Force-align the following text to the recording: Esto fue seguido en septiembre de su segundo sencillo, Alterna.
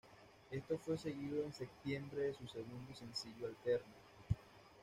Esto 0.49 0.79
fue 0.79 0.97
seguido 0.97 1.43
en 1.43 1.53
septiembre 1.53 2.23
de 2.23 2.33
su 2.33 2.47
segundo 2.47 2.91
sencillo, 2.95 3.45
Alterna. 3.45 3.93